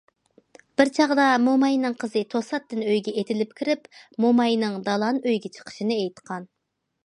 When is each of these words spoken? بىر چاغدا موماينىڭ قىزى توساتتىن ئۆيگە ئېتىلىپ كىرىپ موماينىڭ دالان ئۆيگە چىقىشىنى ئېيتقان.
بىر 0.79 0.89
چاغدا 0.95 1.25
موماينىڭ 1.47 1.97
قىزى 2.05 2.23
توساتتىن 2.33 2.81
ئۆيگە 2.87 3.15
ئېتىلىپ 3.23 3.55
كىرىپ 3.61 3.87
موماينىڭ 4.27 4.83
دالان 4.91 5.23
ئۆيگە 5.25 5.57
چىقىشىنى 5.59 6.03
ئېيتقان. 6.03 6.53